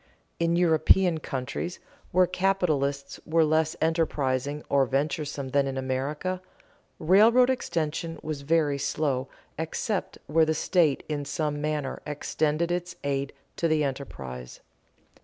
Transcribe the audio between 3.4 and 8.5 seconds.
less enterprising or venturesome than in America, railroad extension was